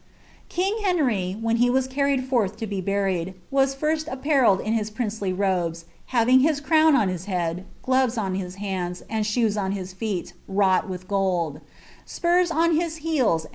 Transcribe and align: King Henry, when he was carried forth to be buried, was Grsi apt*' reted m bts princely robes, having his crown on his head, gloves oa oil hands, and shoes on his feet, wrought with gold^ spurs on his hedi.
King 0.49 0.79
Henry, 0.83 1.37
when 1.39 1.57
he 1.57 1.69
was 1.69 1.85
carried 1.85 2.23
forth 2.25 2.57
to 2.57 2.65
be 2.65 2.81
buried, 2.81 3.35
was 3.51 3.75
Grsi 3.75 4.07
apt*' 4.07 4.25
reted 4.25 4.65
m 4.65 4.73
bts 4.73 4.95
princely 4.95 5.31
robes, 5.31 5.85
having 6.07 6.39
his 6.39 6.59
crown 6.59 6.95
on 6.95 7.07
his 7.07 7.25
head, 7.25 7.65
gloves 7.83 8.17
oa 8.17 8.31
oil 8.35 8.49
hands, 8.53 9.03
and 9.11 9.27
shoes 9.27 9.55
on 9.57 9.73
his 9.73 9.93
feet, 9.93 10.33
wrought 10.47 10.89
with 10.89 11.07
gold^ 11.07 11.61
spurs 12.03 12.49
on 12.49 12.75
his 12.75 13.01
hedi. 13.01 13.45